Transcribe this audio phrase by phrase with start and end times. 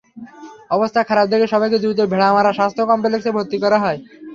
[0.71, 3.97] অবস্থা খারাপ দেখে সবাইকে দ্রুত ভেড়ামারা স্বাস্থ্য কমপ্লেক্সে ভর্তি করা হয়।